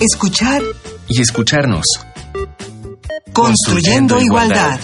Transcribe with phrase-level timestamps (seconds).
[0.00, 0.62] escuchar
[1.08, 1.84] y escucharnos.
[3.32, 4.80] Construyendo, igualdad.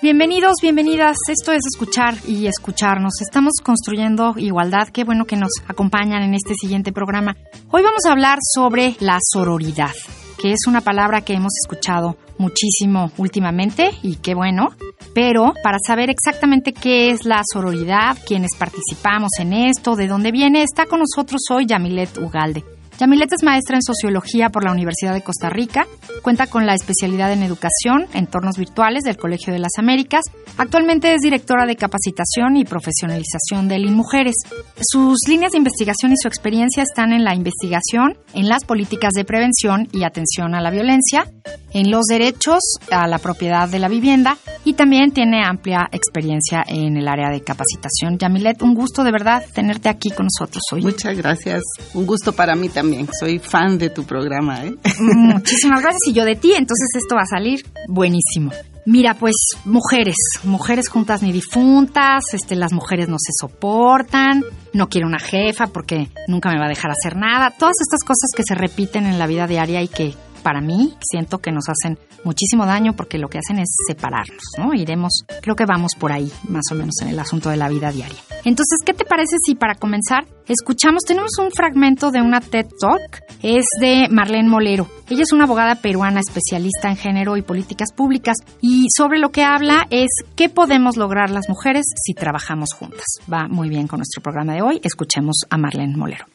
[0.00, 1.16] Bienvenidos, bienvenidas.
[1.28, 3.20] Esto es escuchar y escucharnos.
[3.20, 4.88] Estamos construyendo igualdad.
[4.92, 7.36] Qué bueno que nos acompañan en este siguiente programa.
[7.70, 9.94] Hoy vamos a hablar sobre la sororidad,
[10.40, 14.68] que es una palabra que hemos escuchado muchísimo últimamente y qué bueno.
[15.14, 20.62] Pero para saber exactamente qué es la sororidad, quiénes participamos en esto, de dónde viene,
[20.62, 22.77] está con nosotros hoy Yamilet Ugalde.
[22.98, 25.86] Yamilet es maestra en sociología por la Universidad de Costa Rica,
[26.22, 30.24] cuenta con la especialidad en educación, entornos virtuales del Colegio de las Américas.
[30.56, 34.34] Actualmente es directora de capacitación y profesionalización de Mujeres.
[34.80, 39.24] Sus líneas de investigación y su experiencia están en la investigación, en las políticas de
[39.24, 41.26] prevención y atención a la violencia,
[41.72, 44.36] en los derechos a la propiedad de la vivienda
[44.68, 48.18] y también tiene amplia experiencia en el área de capacitación.
[48.18, 50.82] Yamilet, un gusto de verdad tenerte aquí con nosotros hoy.
[50.82, 51.62] Muchas gracias.
[51.94, 54.66] Un gusto para mí también soy fan de tu programa.
[54.66, 54.74] ¿eh?
[55.00, 58.52] Muchísimas gracias y yo de ti, entonces esto va a salir buenísimo.
[58.84, 64.44] Mira, pues mujeres, mujeres juntas ni difuntas, este, las mujeres no se soportan,
[64.74, 68.30] no quiero una jefa porque nunca me va a dejar hacer nada, todas estas cosas
[68.36, 71.98] que se repiten en la vida diaria y que para mí siento que nos hacen
[72.24, 74.74] muchísimo daño porque lo que hacen es separarnos, ¿no?
[74.74, 77.90] Iremos, creo que vamos por ahí, más o menos en el asunto de la vida
[77.90, 78.18] diaria.
[78.44, 83.22] Entonces, ¿qué te parece si para comenzar escuchamos, tenemos un fragmento de una TED Talk,
[83.42, 84.88] es de Marlene Molero.
[85.08, 89.44] Ella es una abogada peruana especialista en género y políticas públicas y sobre lo que
[89.44, 93.06] habla es qué podemos lograr las mujeres si trabajamos juntas.
[93.32, 94.80] Va muy bien con nuestro programa de hoy.
[94.82, 96.26] Escuchemos a Marlene Molero.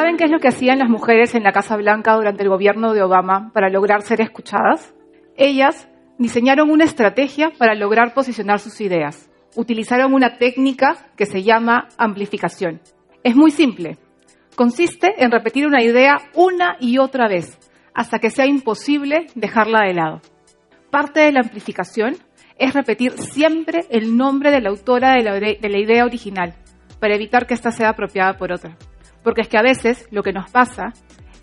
[0.00, 2.94] ¿Saben qué es lo que hacían las mujeres en la Casa Blanca durante el gobierno
[2.94, 4.94] de Obama para lograr ser escuchadas?
[5.36, 9.30] Ellas diseñaron una estrategia para lograr posicionar sus ideas.
[9.56, 12.80] Utilizaron una técnica que se llama amplificación.
[13.22, 13.98] Es muy simple.
[14.56, 17.58] Consiste en repetir una idea una y otra vez
[17.92, 20.22] hasta que sea imposible dejarla de lado.
[20.90, 22.16] Parte de la amplificación
[22.56, 26.54] es repetir siempre el nombre de la autora de la, de la idea original
[27.00, 28.78] para evitar que ésta sea apropiada por otra.
[29.22, 30.92] Porque es que a veces lo que nos pasa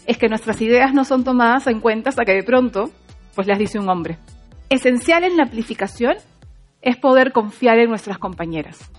[0.06, 2.90] es que nuestras ideas no son tomadas en cuenta hasta que de pronto
[3.36, 4.18] pues las dice un hombre.
[4.70, 6.16] Esencial en la amplificación
[6.82, 8.92] es poder confiar en nuestras compañeras,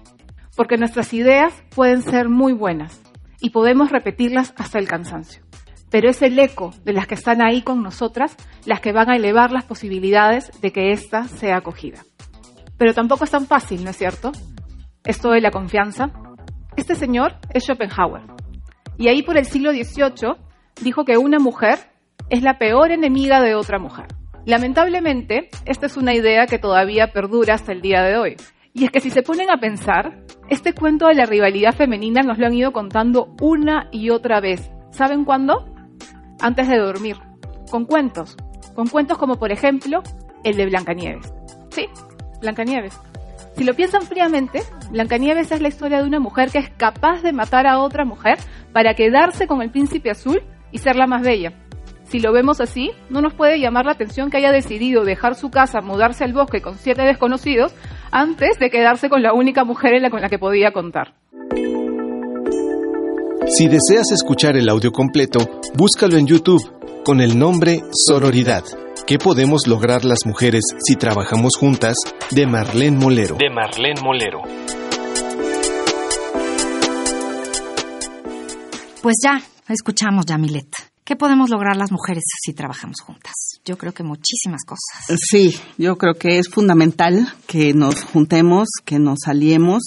[0.57, 3.01] porque nuestras ideas pueden ser muy buenas
[3.41, 5.43] y podemos repetirlas hasta el cansancio.
[5.91, 9.17] Pero es el eco de las que están ahí con nosotras las que van a
[9.17, 12.05] elevar las posibilidades de que ésta sea acogida.
[12.77, 14.33] Pero tampoco es tan fácil, ¿no es cierto?
[15.05, 16.11] Esto de la confianza.
[16.77, 18.23] Este señor es Schopenhauer,
[18.99, 20.35] y ahí por el siglo XVIII
[20.83, 21.79] dijo que una mujer
[22.31, 24.07] es la peor enemiga de otra mujer.
[24.45, 28.37] Lamentablemente, esta es una idea que todavía perdura hasta el día de hoy.
[28.73, 32.39] Y es que si se ponen a pensar, este cuento de la rivalidad femenina nos
[32.39, 34.71] lo han ido contando una y otra vez.
[34.91, 35.67] ¿Saben cuándo?
[36.41, 37.17] Antes de dormir.
[37.71, 38.37] Con cuentos.
[38.75, 40.03] Con cuentos como por ejemplo
[40.45, 41.33] el de Blancanieves.
[41.71, 41.87] Sí,
[42.41, 42.99] Blancanieves.
[43.59, 47.33] Si lo piensan fríamente, Blancanieves es la historia de una mujer que es capaz de
[47.33, 48.39] matar a otra mujer
[48.73, 51.55] para quedarse con el príncipe azul y ser la más bella.
[52.05, 55.51] Si lo vemos así, no nos puede llamar la atención que haya decidido dejar su
[55.51, 57.75] casa, mudarse al bosque con siete desconocidos,
[58.13, 61.15] antes de quedarse con la única mujer en la con la que podía contar.
[63.49, 65.41] Si deseas escuchar el audio completo,
[65.75, 66.63] búscalo en YouTube
[67.05, 68.63] con el nombre Sororidad.
[69.09, 71.95] ¿Qué podemos lograr las mujeres si trabajamos juntas?
[72.31, 73.37] De Marlene Molero.
[73.37, 74.43] De Marlene Molero.
[79.01, 80.69] Pues ya, escuchamos, Yamilet.
[81.05, 83.33] ¿Qué podemos lograr las mujeres si trabajamos juntas?
[83.65, 85.19] Yo creo que muchísimas cosas.
[85.19, 89.85] Sí, yo creo que es fundamental que nos juntemos, que nos aliemos.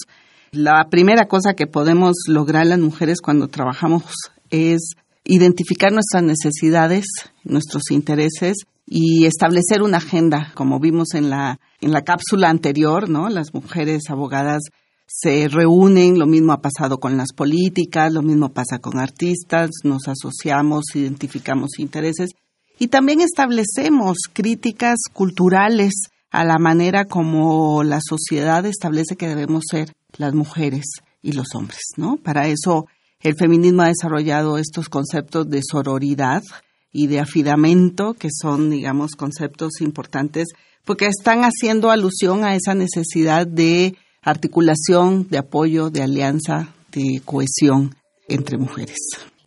[0.52, 4.16] La primera cosa que podemos lograr las mujeres cuando trabajamos
[4.50, 4.94] es
[5.24, 7.06] identificar nuestras necesidades,
[7.44, 13.29] nuestros intereses y establecer una agenda, como vimos en la, en la cápsula anterior, ¿no?
[13.29, 14.64] Las mujeres abogadas
[15.08, 20.09] se reúnen, lo mismo ha pasado con las políticas, lo mismo pasa con artistas, nos
[20.09, 22.32] asociamos, identificamos intereses
[22.79, 25.94] y también establecemos críticas culturales
[26.29, 30.84] a la manera como la sociedad establece que debemos ser las mujeres
[31.22, 32.17] y los hombres, ¿no?
[32.17, 32.87] Para eso
[33.22, 36.44] el feminismo ha desarrollado estos conceptos de sororidad,
[36.91, 40.49] y de afidamento, que son, digamos, conceptos importantes,
[40.85, 47.96] porque están haciendo alusión a esa necesidad de articulación, de apoyo, de alianza, de cohesión
[48.28, 48.97] entre mujeres.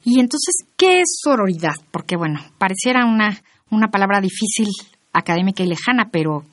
[0.04, 1.74] Y entonces, ¿qué es sororidad?
[1.90, 4.68] Porque, bueno, pareciera una, una palabra difícil,
[5.12, 6.44] académica y lejana, pero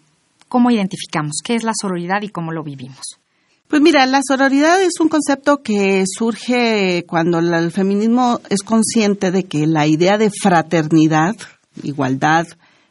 [0.48, 3.21] ¿cómo identificamos qué es la sororidad y cómo lo vivimos?
[3.72, 9.46] Pues mira, la sororidad es un concepto que surge cuando el feminismo es consciente de
[9.46, 11.38] que la idea de fraternidad,
[11.82, 12.48] igualdad,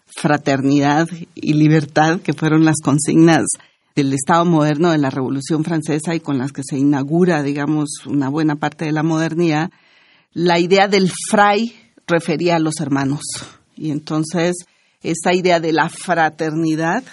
[0.06, 3.44] fraternidad y libertad, que fueron las consignas
[3.94, 8.30] del Estado moderno de la Revolución Francesa y con las que se inaugura, digamos, una
[8.30, 9.70] buena parte de la modernidad,
[10.32, 11.74] la idea del fray
[12.06, 13.20] refería a los hermanos.
[13.76, 14.56] Y entonces,
[15.02, 17.04] esa idea de la fraternidad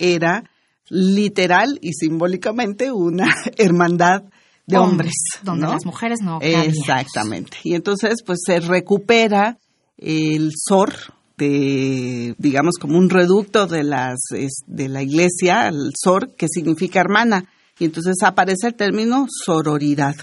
[0.00, 0.42] era
[0.88, 4.24] literal y simbólicamente una hermandad
[4.66, 7.58] de hombres, donde las mujeres no exactamente.
[7.64, 9.58] Y entonces pues se recupera
[9.98, 10.94] el sor
[11.36, 14.20] de digamos como un reducto de las
[14.66, 17.44] de la iglesia el sor que significa hermana.
[17.78, 20.14] Y entonces aparece el término sororidad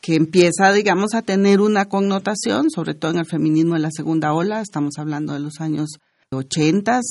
[0.00, 4.32] que empieza digamos a tener una connotación sobre todo en el feminismo de la segunda
[4.32, 4.60] ola.
[4.60, 5.90] Estamos hablando de los años
[6.30, 7.04] ochentas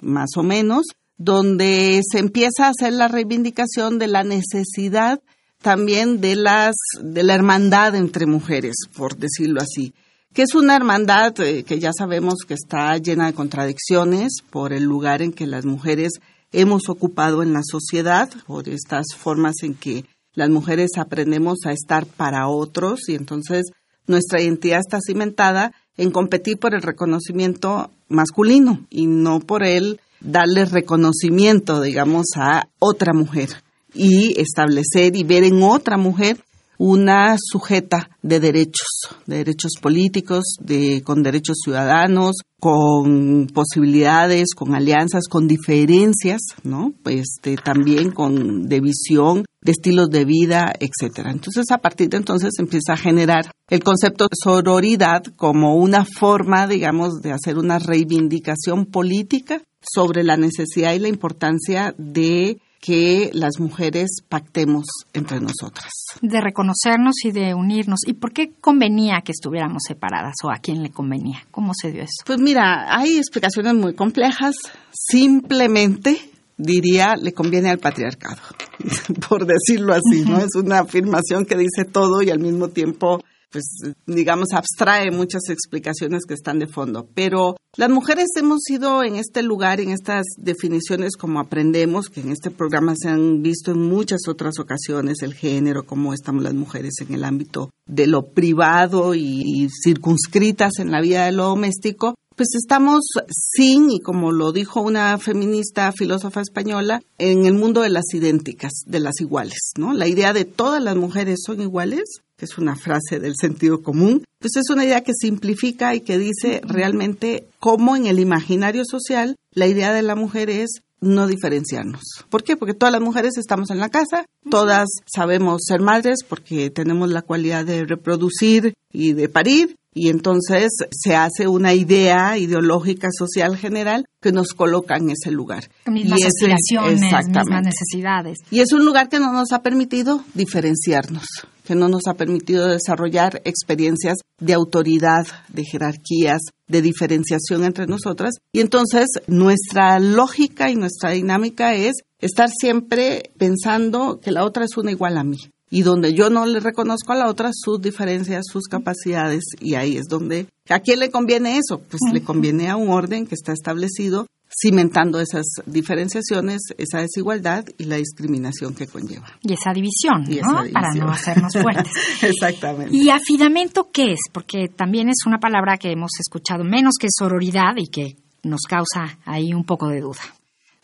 [0.00, 0.84] más o menos
[1.16, 5.20] donde se empieza a hacer la reivindicación de la necesidad
[5.62, 9.94] también de las de la hermandad entre mujeres, por decirlo así,
[10.34, 14.82] que es una hermandad eh, que ya sabemos que está llena de contradicciones por el
[14.82, 16.12] lugar en que las mujeres
[16.52, 22.04] hemos ocupado en la sociedad, por estas formas en que las mujeres aprendemos a estar
[22.06, 23.64] para otros y entonces
[24.06, 30.64] nuestra identidad está cimentada en competir por el reconocimiento masculino y no por el darle
[30.64, 33.50] reconocimiento, digamos, a otra mujer
[33.94, 36.38] y establecer y ver en otra mujer
[36.78, 38.88] una sujeta de derechos,
[39.26, 46.94] de derechos políticos, de, con derechos ciudadanos, con posibilidades, con alianzas, con diferencias, ¿no?
[47.04, 51.30] Este, también con de visión, de estilos de vida, etcétera.
[51.30, 56.66] Entonces, a partir de entonces empieza a generar el concepto de sororidad como una forma,
[56.66, 59.60] digamos, de hacer una reivindicación política
[59.92, 64.84] sobre la necesidad y la importancia de que las mujeres pactemos
[65.14, 65.90] entre nosotras.
[66.20, 68.00] De reconocernos y de unirnos.
[68.06, 71.46] ¿Y por qué convenía que estuviéramos separadas o a quién le convenía?
[71.50, 72.24] ¿Cómo se dio eso?
[72.26, 74.56] Pues mira, hay explicaciones muy complejas.
[74.92, 76.18] Simplemente
[76.58, 78.42] diría le conviene al patriarcado,
[79.28, 80.38] por decirlo así, ¿no?
[80.38, 83.20] Es una afirmación que dice todo y al mismo tiempo
[83.54, 87.06] pues digamos, abstrae muchas explicaciones que están de fondo.
[87.14, 92.32] Pero las mujeres hemos ido en este lugar, en estas definiciones como aprendemos, que en
[92.32, 96.94] este programa se han visto en muchas otras ocasiones, el género, cómo estamos las mujeres
[96.98, 102.48] en el ámbito de lo privado y circunscritas en la vida de lo doméstico, pues
[102.56, 108.12] estamos sin, y como lo dijo una feminista filósofa española, en el mundo de las
[108.12, 109.92] idénticas, de las iguales, ¿no?
[109.92, 112.02] La idea de todas las mujeres son iguales,
[112.44, 116.18] que es una frase del sentido común, pues es una idea que simplifica y que
[116.18, 122.02] dice realmente cómo en el imaginario social la idea de la mujer es no diferenciarnos.
[122.28, 122.56] ¿Por qué?
[122.56, 127.22] Porque todas las mujeres estamos en la casa, todas sabemos ser madres porque tenemos la
[127.22, 134.06] cualidad de reproducir y de parir, y entonces se hace una idea ideológica social general
[134.20, 135.70] que nos coloca en ese lugar.
[135.86, 138.38] Mismas y aspiraciones, mismas necesidades.
[138.50, 141.26] Y es un lugar que no nos ha permitido diferenciarnos,
[141.64, 148.34] que no nos ha permitido desarrollar experiencias de autoridad, de jerarquías, de diferenciación entre nosotras.
[148.52, 154.76] Y entonces nuestra lógica y nuestra dinámica es estar siempre pensando que la otra es
[154.76, 155.38] una igual a mí
[155.70, 159.96] y donde yo no le reconozco a la otra sus diferencias, sus capacidades, y ahí
[159.96, 161.80] es donde, ¿a quién le conviene eso?
[161.80, 164.26] Pues le conviene a un orden que está establecido
[164.60, 169.26] cimentando esas diferenciaciones, esa desigualdad y la discriminación que conlleva.
[169.42, 170.72] Y esa división, ¿no?
[170.72, 171.92] Para no hacernos fuertes.
[172.22, 172.96] Exactamente.
[172.96, 174.20] ¿Y afinamiento qué es?
[174.32, 179.18] Porque también es una palabra que hemos escuchado menos que sororidad y que nos causa
[179.24, 180.22] ahí un poco de duda.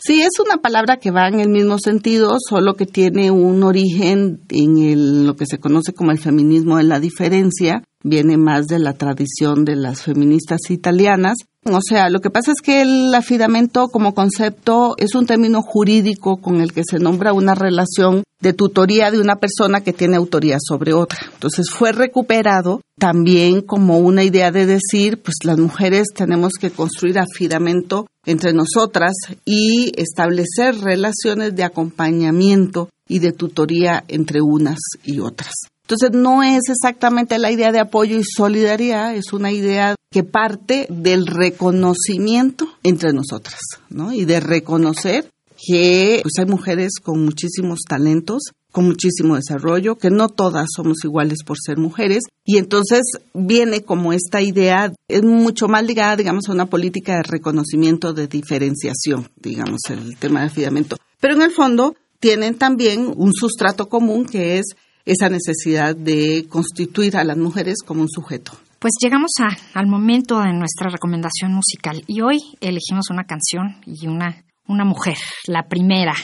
[0.02, 4.40] Sí, es una palabra que va en el mismo sentido, solo que tiene un origen
[4.48, 8.94] en lo que se conoce como el feminismo de la diferencia, viene más de la
[8.94, 11.36] tradición de las feministas italianas.
[11.64, 16.38] O sea, lo que pasa es que el afidamento como concepto es un término jurídico
[16.38, 20.56] con el que se nombra una relación de tutoría de una persona que tiene autoría
[20.58, 21.18] sobre otra.
[21.34, 27.18] Entonces fue recuperado también como una idea de decir, pues las mujeres tenemos que construir
[27.18, 29.12] afidamento entre nosotras
[29.44, 35.52] y establecer relaciones de acompañamiento y de tutoría entre unas y otras.
[35.90, 40.86] Entonces no es exactamente la idea de apoyo y solidaridad, es una idea que parte
[40.88, 44.12] del reconocimiento entre nosotras, ¿no?
[44.12, 45.28] Y de reconocer
[45.66, 51.38] que pues hay mujeres con muchísimos talentos con muchísimo desarrollo, que no todas somos iguales
[51.44, 53.00] por ser mujeres, y entonces
[53.34, 58.28] viene como esta idea, es mucho más ligada, digamos, a una política de reconocimiento de
[58.28, 60.98] diferenciación, digamos, el tema del afidamiento.
[61.20, 64.76] Pero en el fondo tienen también un sustrato común que es
[65.10, 68.52] esa necesidad de constituir a las mujeres como un sujeto.
[68.78, 69.32] Pues llegamos
[69.74, 75.16] al momento de nuestra recomendación musical y hoy elegimos una canción y una, una mujer,
[75.46, 76.14] la primera,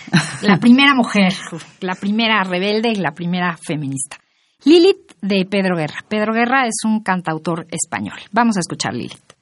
[0.41, 1.35] la primera mujer,
[1.81, 4.19] la primera rebelde y la primera feminista.
[4.65, 5.99] Lilith de Pedro Guerra.
[6.09, 8.19] Pedro Guerra es un cantautor español.
[8.33, 9.36] Vamos a escuchar Lilith.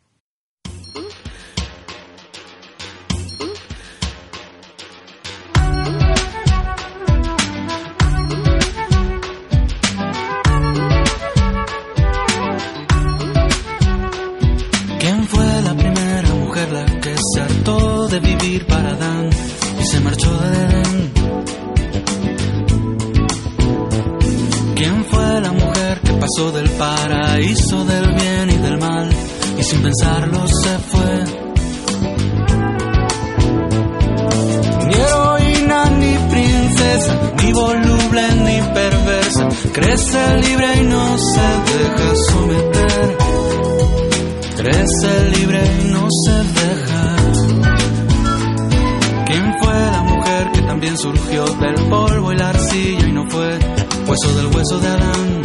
[54.64, 55.44] Hueso del hueso de Adán?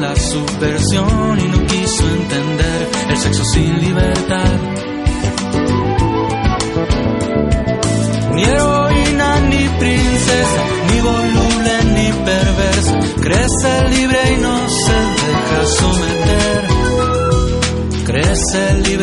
[0.00, 4.52] la subversión y no quiso entender el sexo sin libertad.
[8.34, 16.66] Ni heroína, ni princesa, ni voluble, ni perversa, crece libre y no se deja someter.
[18.06, 18.95] Crece libre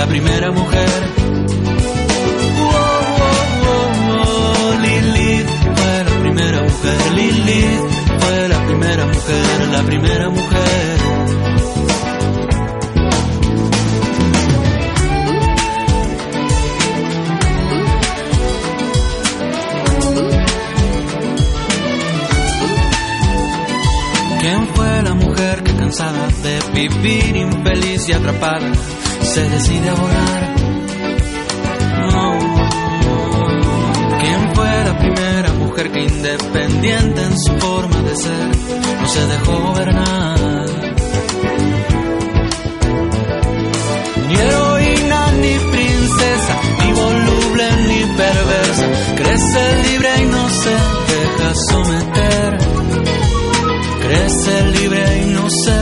[0.00, 0.90] mujer, la primera mujer
[7.14, 10.98] Lilith fue la primera mujer, la primera mujer.
[24.40, 28.72] ¿Quién fue la mujer que cansada de vivir infeliz y atrapada
[29.22, 30.60] se decide a volar?
[35.88, 38.48] que independiente en su forma de ser
[39.00, 40.66] no se dejó gobernar.
[44.28, 48.86] Ni heroína, ni princesa, ni voluble, ni perversa,
[49.16, 50.70] crece libre y no se
[51.12, 52.58] deja someter.
[54.02, 55.79] Crece libre y no se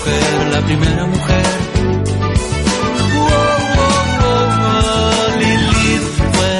[0.00, 1.44] primera mujer,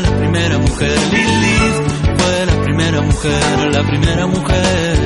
[0.02, 0.98] la primera mujer.
[1.12, 4.99] Lilith fue la primera mujer, la primera mujer.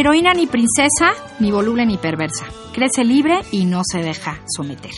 [0.00, 2.46] Heroína ni princesa, ni voluble ni perversa.
[2.72, 4.92] Crece libre y no se deja someter.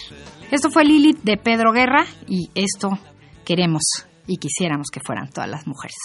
[0.52, 2.99] Esto fue Lilith de Pedro Guerra y esto
[3.44, 3.82] queremos
[4.28, 5.97] y quisiéramos que fueran todas las mujeres.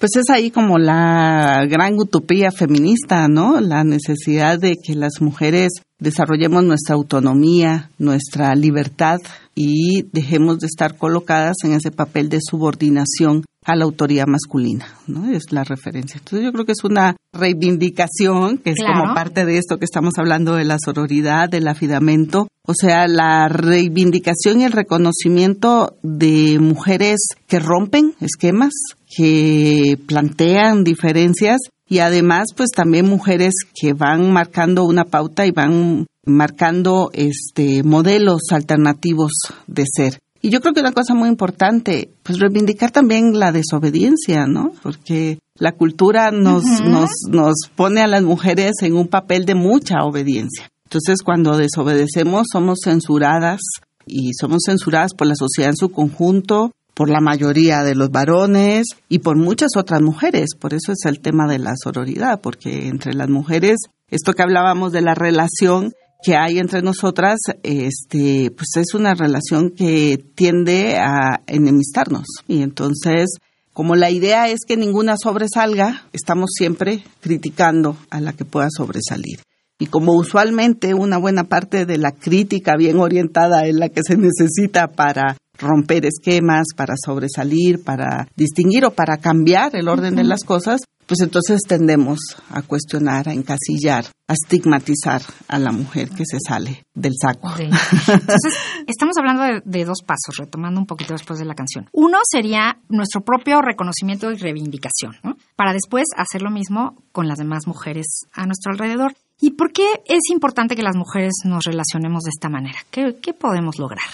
[0.00, 3.60] Pues es ahí como la gran utopía feminista, ¿no?
[3.60, 9.18] La necesidad de que las mujeres desarrollemos nuestra autonomía, nuestra libertad
[9.54, 15.30] y dejemos de estar colocadas en ese papel de subordinación a la autoría masculina, ¿no?
[15.30, 16.18] Es la referencia.
[16.18, 20.14] Entonces yo creo que es una reivindicación, que es como parte de esto que estamos
[20.18, 27.20] hablando de la sororidad, del afidamento, o sea, la reivindicación y el reconocimiento de mujeres
[27.46, 28.72] que rompen esquemas,
[29.16, 36.06] que plantean diferencias y además pues también mujeres que van marcando una pauta y van
[36.26, 39.32] marcando este modelos alternativos
[39.66, 40.18] de ser.
[40.44, 44.72] Y yo creo que una cosa muy importante, pues reivindicar también la desobediencia, ¿no?
[44.82, 50.04] Porque la cultura nos, nos, nos pone a las mujeres en un papel de mucha
[50.04, 50.68] obediencia.
[50.84, 53.62] Entonces, cuando desobedecemos, somos censuradas
[54.04, 58.88] y somos censuradas por la sociedad en su conjunto, por la mayoría de los varones
[59.08, 60.50] y por muchas otras mujeres.
[60.60, 63.78] Por eso es el tema de la sororidad, porque entre las mujeres,
[64.10, 65.94] esto que hablábamos de la relación
[66.24, 72.24] que hay entre nosotras, este, pues es una relación que tiende a enemistarnos.
[72.48, 73.36] Y entonces,
[73.74, 79.40] como la idea es que ninguna sobresalga, estamos siempre criticando a la que pueda sobresalir.
[79.78, 84.16] Y como usualmente una buena parte de la crítica bien orientada es la que se
[84.16, 90.42] necesita para romper esquemas, para sobresalir, para distinguir o para cambiar el orden de las
[90.44, 92.18] cosas, pues entonces tendemos
[92.50, 97.48] a cuestionar, a encasillar, a estigmatizar a la mujer que se sale del saco.
[97.58, 98.54] Entonces,
[98.86, 101.88] estamos hablando de, dos pasos, retomando un poquito después de la canción.
[101.92, 105.36] Uno sería nuestro propio reconocimiento y reivindicación, ¿no?
[105.56, 109.14] Para después hacer lo mismo con las demás mujeres a nuestro alrededor.
[109.40, 112.78] ¿Y por qué es importante que las mujeres nos relacionemos de esta manera?
[112.90, 114.04] qué podemos lograr?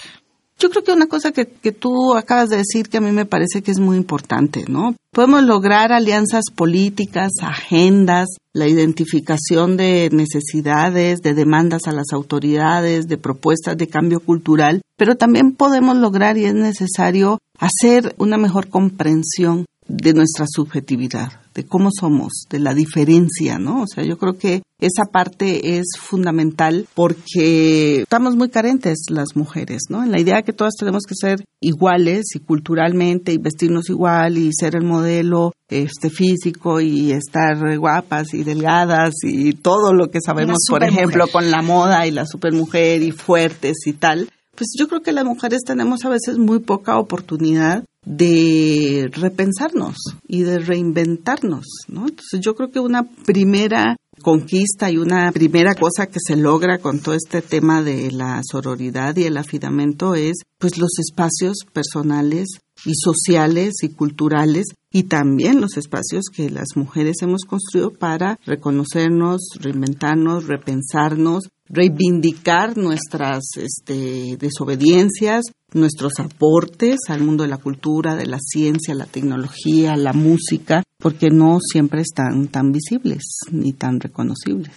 [0.61, 3.25] Yo creo que una cosa que, que, tú acabas de decir que a mí me
[3.25, 4.95] parece que es muy importante, ¿no?
[5.11, 13.17] Podemos lograr alianzas políticas, agendas, la identificación de necesidades, de demandas a las autoridades, de
[13.17, 19.65] propuestas de cambio cultural, pero también podemos lograr y es necesario hacer una mejor comprensión
[19.87, 23.83] de nuestra subjetividad, de cómo somos, de la diferencia, ¿no?
[23.83, 29.83] O sea, yo creo que esa parte es fundamental porque estamos muy carentes las mujeres,
[29.89, 30.03] ¿no?
[30.03, 34.51] En la idea que todas tenemos que ser iguales y culturalmente y vestirnos igual y
[34.53, 40.57] ser el modelo este físico y estar guapas y delgadas y todo lo que sabemos,
[40.69, 44.29] por ejemplo, con la moda y la supermujer y fuertes y tal.
[44.55, 49.95] Pues yo creo que las mujeres tenemos a veces muy poca oportunidad de repensarnos
[50.27, 52.07] y de reinventarnos, ¿no?
[52.07, 56.99] Entonces yo creo que una primera conquista y una primera cosa que se logra con
[56.99, 62.49] todo este tema de la sororidad y el afidamento es pues los espacios personales
[62.85, 69.41] y sociales y culturales y también los espacios que las mujeres hemos construido para reconocernos,
[69.59, 78.39] reinventarnos, repensarnos, reivindicar nuestras este, desobediencias, nuestros aportes al mundo de la cultura, de la
[78.39, 84.75] ciencia, la tecnología, la música, porque no siempre están tan visibles ni tan reconocibles.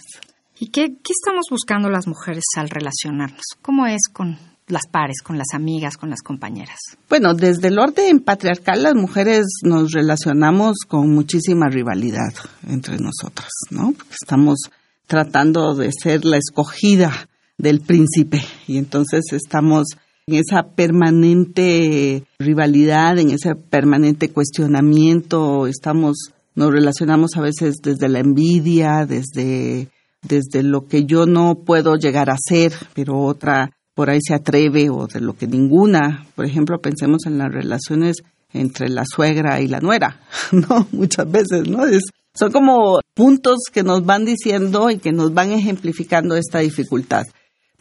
[0.57, 3.43] ¿Y qué, qué estamos buscando las mujeres al relacionarnos?
[3.61, 6.79] ¿Cómo es con las pares, con las amigas, con las compañeras?
[7.09, 12.33] Bueno, desde el orden patriarcal las mujeres nos relacionamos con muchísima rivalidad
[12.67, 13.93] entre nosotras, ¿no?
[14.09, 14.59] estamos
[15.07, 19.85] tratando de ser la escogida del príncipe y entonces estamos
[20.27, 28.19] en esa permanente rivalidad, en ese permanente cuestionamiento, estamos nos relacionamos a veces desde la
[28.19, 29.89] envidia, desde
[30.27, 34.89] desde lo que yo no puedo llegar a ser, pero otra por ahí se atreve
[34.89, 38.17] o de lo que ninguna, por ejemplo, pensemos en las relaciones
[38.53, 40.87] entre la suegra y la nuera, ¿no?
[40.91, 41.85] Muchas veces, ¿no?
[41.85, 42.03] Es,
[42.33, 47.23] son como puntos que nos van diciendo y que nos van ejemplificando esta dificultad.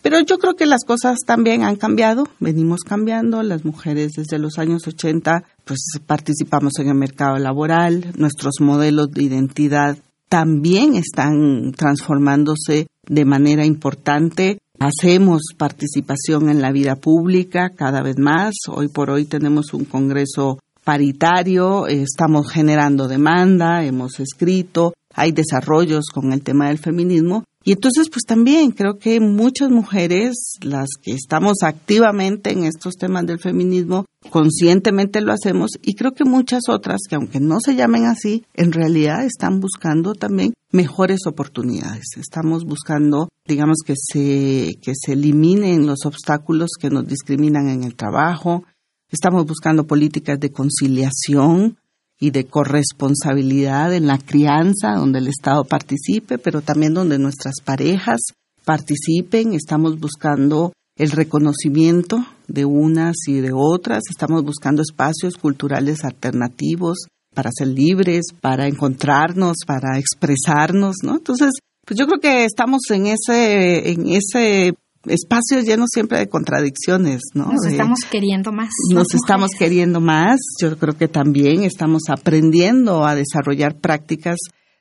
[0.00, 4.58] Pero yo creo que las cosas también han cambiado, venimos cambiando, las mujeres desde los
[4.58, 9.96] años 80 pues participamos en el mercado laboral, nuestros modelos de identidad
[10.28, 14.58] también están transformándose de manera importante.
[14.78, 18.54] Hacemos participación en la vida pública cada vez más.
[18.68, 26.32] Hoy por hoy tenemos un Congreso paritario, estamos generando demanda, hemos escrito, hay desarrollos con
[26.32, 31.62] el tema del feminismo y entonces, pues también creo que muchas mujeres, las que estamos
[31.62, 37.16] activamente en estos temas del feminismo, conscientemente lo hacemos y creo que muchas otras que
[37.16, 42.04] aunque no se llamen así, en realidad están buscando también mejores oportunidades.
[42.18, 47.94] Estamos buscando, digamos, que se, que se eliminen los obstáculos que nos discriminan en el
[47.94, 48.64] trabajo.
[49.10, 51.78] Estamos buscando políticas de conciliación,
[52.20, 58.20] y de corresponsabilidad en la crianza, donde el Estado participe, pero también donde nuestras parejas
[58.64, 59.52] participen.
[59.54, 67.50] Estamos buscando el reconocimiento de unas y de otras, estamos buscando espacios culturales alternativos para
[67.52, 71.16] ser libres, para encontrarnos, para expresarnos, ¿no?
[71.16, 71.50] Entonces,
[71.84, 74.74] pues yo creo que estamos en ese en ese
[75.06, 77.52] espacios llenos siempre de contradicciones, ¿no?
[77.52, 78.70] Nos estamos queriendo más.
[78.92, 80.40] Nos estamos queriendo más.
[80.60, 84.38] Yo creo que también estamos aprendiendo a desarrollar prácticas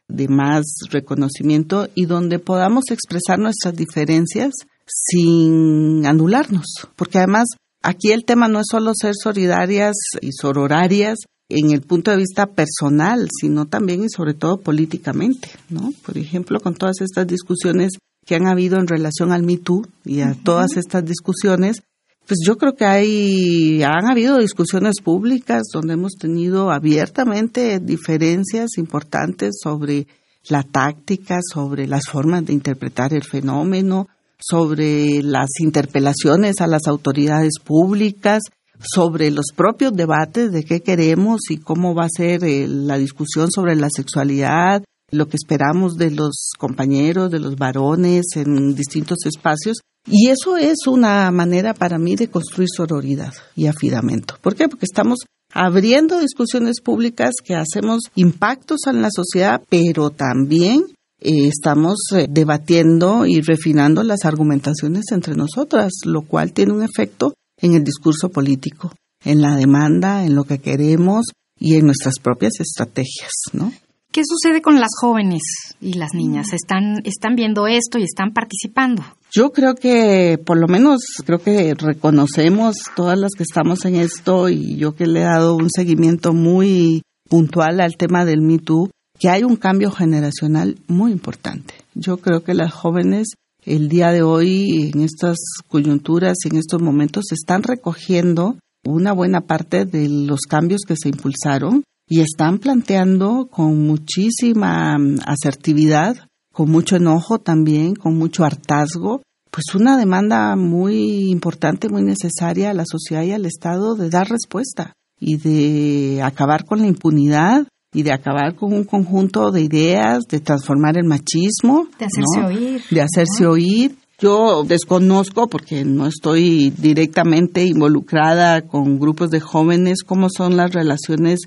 [0.08, 4.52] de más reconocimiento y donde podamos expresar nuestras diferencias
[4.86, 7.48] sin anularnos, porque además
[7.82, 12.48] aquí el tema no es solo ser solidarias y sororarias en el punto de vista
[12.48, 15.92] personal, sino también y sobre todo políticamente, ¿no?
[16.06, 17.94] Por ejemplo, con todas estas discusiones
[18.26, 21.84] que han habido en relación al Me Too y a todas estas discusiones,
[22.26, 29.58] Pues yo creo que hay, han habido discusiones públicas donde hemos tenido abiertamente diferencias importantes
[29.62, 30.08] sobre
[30.48, 34.08] la táctica, sobre las formas de interpretar el fenómeno,
[34.40, 38.42] sobre las interpelaciones a las autoridades públicas,
[38.80, 43.50] sobre los propios debates de qué queremos y cómo va a ser eh, la discusión
[43.52, 49.78] sobre la sexualidad, lo que esperamos de los compañeros, de los varones en distintos espacios.
[50.06, 54.36] Y eso es una manera para mí de construir sororidad y afidamento.
[54.41, 54.67] ¿Por qué?
[54.67, 55.19] Porque estamos
[55.54, 60.86] abriendo discusiones públicas que hacemos impactos en la sociedad, pero también
[61.21, 67.34] eh, estamos eh, debatiendo y refinando las argumentaciones entre nosotras, lo cual tiene un efecto
[67.62, 72.60] en el discurso político, en la demanda, en lo que queremos y en nuestras propias
[72.60, 73.71] estrategias, ¿no?
[74.13, 75.41] ¿Qué sucede con las jóvenes
[75.82, 76.54] y las niñas?
[76.54, 79.02] ¿Están, están viendo esto y están participando?
[79.32, 84.49] Yo creo que, por lo menos, creo que reconocemos todas las que estamos en esto
[84.49, 88.91] y yo que le he dado un seguimiento muy puntual al tema del Me Too,
[89.17, 91.73] que hay un cambio generacional muy importante.
[91.95, 93.30] Yo creo que las jóvenes
[93.65, 99.41] el día de hoy, en estas coyunturas y en estos momentos, están recogiendo una buena
[99.41, 106.18] parte de los cambios que se impulsaron y están planteando con muchísima mm, asertividad,
[106.54, 112.74] con mucho enojo también, con mucho hartazgo, pues una demanda muy importante, muy necesaria a
[112.74, 118.02] la sociedad y al Estado de dar respuesta y de acabar con la impunidad y
[118.02, 121.88] de acabar con un conjunto de ideas, de transformar el machismo.
[122.00, 122.82] De hacerse oír.
[122.89, 123.96] De hacerse oír.
[124.18, 131.42] Yo desconozco, porque no estoy directamente involucrada con grupos de jóvenes, cómo son las relaciones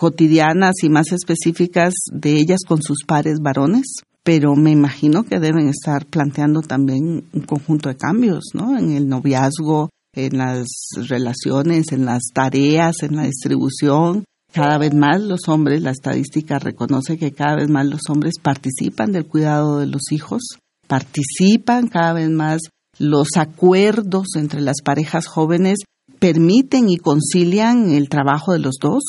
[0.00, 5.68] cotidianas y más específicas de ellas con sus pares varones, pero me imagino que deben
[5.68, 8.78] estar planteando también un conjunto de cambios, ¿no?
[8.78, 10.68] En el noviazgo, en las
[11.06, 14.24] relaciones, en las tareas, en la distribución.
[14.50, 19.12] Cada vez más los hombres, la estadística reconoce que cada vez más los hombres participan
[19.12, 20.40] del cuidado de los hijos,
[20.86, 22.62] participan cada vez más
[22.98, 25.80] los acuerdos entre las parejas jóvenes
[26.18, 29.02] permiten y concilian el trabajo de los dos,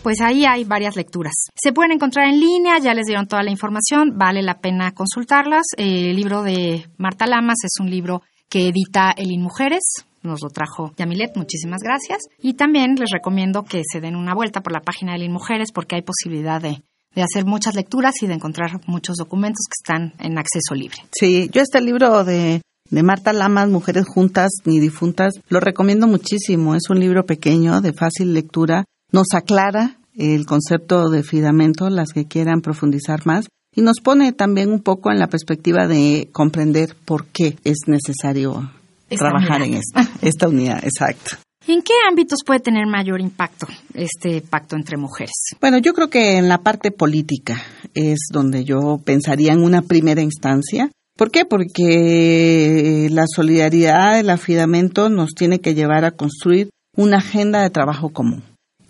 [0.03, 1.35] Pues ahí hay varias lecturas.
[1.55, 5.67] Se pueden encontrar en línea, ya les dieron toda la información, vale la pena consultarlas.
[5.77, 10.93] El libro de Marta Lamas es un libro que edita El Mujeres, nos lo trajo
[10.99, 12.19] Yamilet, muchísimas gracias.
[12.43, 15.97] Y también les recomiendo que se den una vuelta por la página de Mujeres porque
[15.97, 16.83] hay posibilidad de,
[17.15, 20.99] de hacer muchas lecturas y de encontrar muchos documentos que están en acceso libre.
[21.13, 22.61] Sí, yo este libro de,
[22.91, 26.75] de Marta Lamas, Mujeres Juntas ni Difuntas, lo recomiendo muchísimo.
[26.75, 32.27] Es un libro pequeño, de fácil lectura, nos aclara el concepto de fidamento, las que
[32.27, 37.27] quieran profundizar más, y nos pone también un poco en la perspectiva de comprender por
[37.27, 38.71] qué es necesario
[39.09, 41.37] trabajar en esto, esta unidad, exacto.
[41.67, 45.35] ¿En qué ámbitos puede tener mayor impacto este pacto entre mujeres?
[45.61, 47.63] Bueno, yo creo que en la parte política
[47.95, 50.91] es donde yo pensaría en una primera instancia.
[51.17, 51.45] ¿Por qué?
[51.45, 58.09] Porque la solidaridad, el afidamento nos tiene que llevar a construir una agenda de trabajo
[58.09, 58.43] común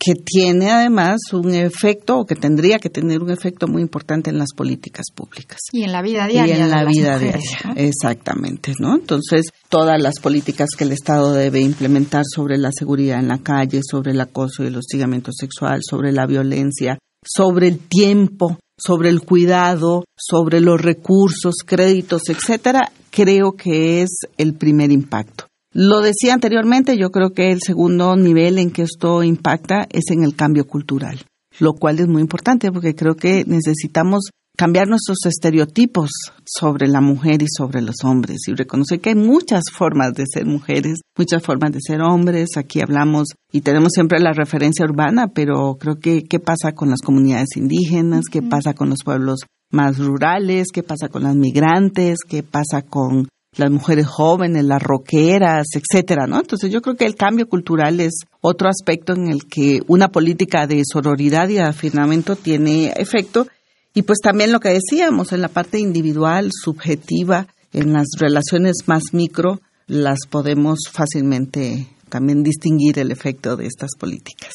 [0.03, 4.39] que tiene además un efecto o que tendría que tener un efecto muy importante en
[4.39, 5.59] las políticas públicas.
[5.73, 6.57] Y en la vida diaria.
[6.57, 8.95] Y en la vida diaria, exactamente, ¿no?
[8.95, 13.83] Entonces, todas las políticas que el Estado debe implementar sobre la seguridad en la calle,
[13.89, 19.21] sobre el acoso y el hostigamiento sexual, sobre la violencia, sobre el tiempo, sobre el
[19.21, 25.50] cuidado, sobre los recursos, créditos, etcétera, creo que es el primer impacto.
[25.73, 30.25] Lo decía anteriormente, yo creo que el segundo nivel en que esto impacta es en
[30.25, 31.25] el cambio cultural,
[31.61, 36.11] lo cual es muy importante porque creo que necesitamos cambiar nuestros estereotipos
[36.45, 40.45] sobre la mujer y sobre los hombres y reconocer que hay muchas formas de ser
[40.45, 42.57] mujeres, muchas formas de ser hombres.
[42.57, 47.01] Aquí hablamos y tenemos siempre la referencia urbana, pero creo que qué pasa con las
[47.01, 52.43] comunidades indígenas, qué pasa con los pueblos más rurales, qué pasa con las migrantes, qué
[52.43, 56.39] pasa con las mujeres jóvenes, las roqueras, etcétera, ¿no?
[56.39, 60.67] Entonces yo creo que el cambio cultural es otro aspecto en el que una política
[60.67, 63.47] de sororidad y afirmamiento tiene efecto
[63.93, 69.03] y pues también lo que decíamos en la parte individual, subjetiva, en las relaciones más
[69.13, 74.53] micro, las podemos fácilmente también distinguir el efecto de estas políticas.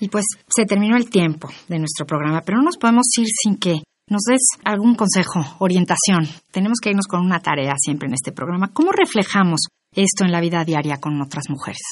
[0.00, 3.56] Y pues se terminó el tiempo de nuestro programa, pero no nos podemos ir sin
[3.56, 6.28] que nos des algún consejo, orientación.
[6.50, 8.72] Tenemos que irnos con una tarea siempre en este programa.
[8.72, 11.82] ¿Cómo reflejamos esto en la vida diaria con otras mujeres?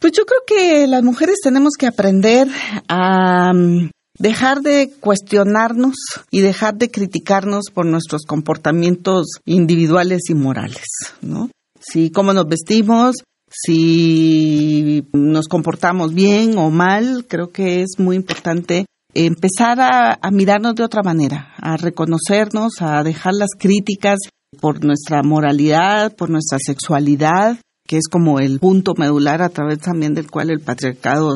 [0.00, 2.48] Pues yo creo que las mujeres tenemos que aprender
[2.88, 5.94] a mm, dejar de cuestionarnos
[6.30, 10.86] y dejar de criticarnos por nuestros comportamientos individuales y morales,
[11.22, 11.50] ¿no?
[11.80, 13.16] Si cómo nos vestimos,
[13.50, 18.86] si nos comportamos bien o mal, creo que es muy importante
[19.24, 24.18] empezar a, mirarnos de otra manera, a reconocernos, a dejar las críticas
[24.60, 30.14] por nuestra moralidad, por nuestra sexualidad, que es como el punto medular a través también
[30.14, 31.34] del cual el patriarcado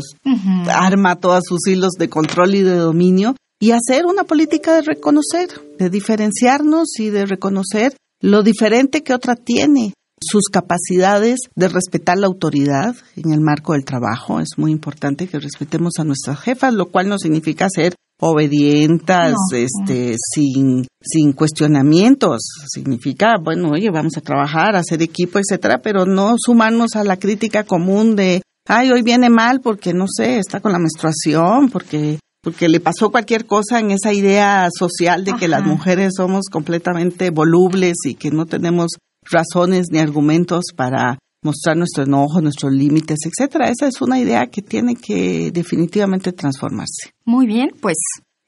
[0.68, 5.48] arma todos sus hilos de control y de dominio, y hacer una política de reconocer,
[5.78, 12.26] de diferenciarnos y de reconocer lo diferente que otra tiene, sus capacidades de respetar la
[12.26, 14.40] autoridad en el marco del trabajo.
[14.40, 20.14] Es muy importante que respetemos a nuestras jefas, lo cual no significa ser obedientas, este,
[20.18, 22.40] sin, sin cuestionamientos.
[22.68, 27.16] Significa, bueno, oye, vamos a trabajar, a hacer equipo, etcétera, pero no sumarnos a la
[27.16, 32.18] crítica común de, ay, hoy viene mal porque, no sé, está con la menstruación, porque
[32.42, 37.28] porque le pasó cualquier cosa en esa idea social de que las mujeres somos completamente
[37.28, 38.92] volubles y que no tenemos
[39.30, 43.68] razones ni argumentos para mostrar nuestro enojo, nuestros límites, etcétera.
[43.68, 47.12] Esa es una idea que tiene que definitivamente transformarse.
[47.24, 47.96] Muy bien, pues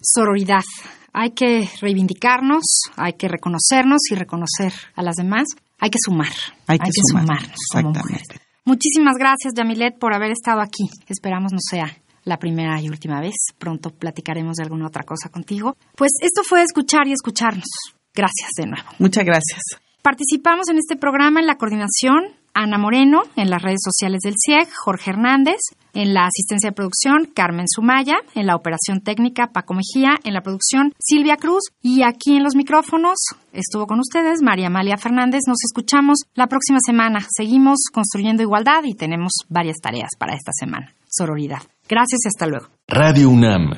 [0.01, 0.65] sororidad.
[1.13, 2.63] Hay que reivindicarnos,
[2.97, 5.45] hay que reconocernos y reconocer a las demás.
[5.79, 6.33] Hay que sumar.
[6.67, 8.29] Hay que, sumarnos como mujeres.
[8.65, 10.85] Muchísimas gracias, Yamilet, por haber estado aquí.
[11.09, 13.35] Esperamos no sea la primera y última vez.
[13.59, 15.77] Pronto platicaremos de alguna otra cosa contigo.
[15.97, 17.67] Pues esto fue escuchar y escucharnos.
[18.15, 18.89] Gracias de nuevo.
[18.99, 19.61] Muchas gracias.
[20.03, 24.69] Participamos en este programa en la coordinación Ana Moreno, en las redes sociales del CIEG,
[24.85, 25.61] Jorge Hernández,
[25.95, 30.43] en la asistencia de producción Carmen Sumaya, en la operación técnica Paco Mejía, en la
[30.43, 33.17] producción Silvia Cruz y aquí en los micrófonos
[33.53, 35.43] estuvo con ustedes María Amalia Fernández.
[35.47, 37.25] Nos escuchamos la próxima semana.
[37.31, 40.95] Seguimos construyendo igualdad y tenemos varias tareas para esta semana.
[41.09, 41.63] Sororidad.
[41.89, 42.67] Gracias y hasta luego.
[42.89, 43.71] Radio UNAM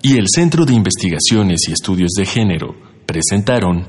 [0.00, 3.88] y el Centro de Investigaciones y Estudios de Género presentaron